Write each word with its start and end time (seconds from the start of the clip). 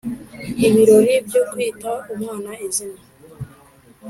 Ibirori 0.67 1.13
byokwita 1.27 1.91
umwana 2.13 2.51
izina 2.67 3.01